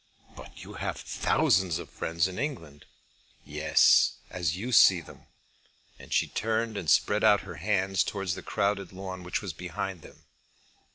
[0.35, 2.85] "But you have thousands of friends in England."
[3.45, 5.27] "Yes, as you see them,"
[5.99, 10.01] and she turned and spread out her hands towards the crowded lawn, which was behind
[10.01, 10.25] them.